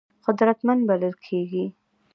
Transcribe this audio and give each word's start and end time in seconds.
قدرتمند 0.25 0.81
بلل 0.89 1.15
کېږي. 1.25 1.65